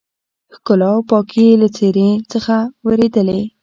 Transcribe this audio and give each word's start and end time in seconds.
ښکلا 0.55 0.89
او 0.95 1.01
پاکي 1.09 1.43
يې 1.49 1.55
له 1.61 1.67
څېرې 1.75 2.09
څخه 2.31 2.55
ورېدلې. 2.85 3.41